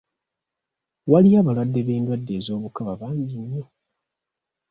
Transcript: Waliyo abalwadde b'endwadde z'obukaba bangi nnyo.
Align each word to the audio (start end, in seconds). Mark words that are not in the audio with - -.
Waliyo 1.11 1.37
abalwadde 1.39 1.79
b'endwadde 1.87 2.35
z'obukaba 2.45 2.93
bangi 3.01 3.35
nnyo. 3.43 3.63